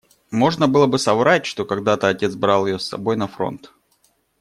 [0.31, 3.71] Можно было бы соврать, что когда-то отец брал ее с собой на фронт.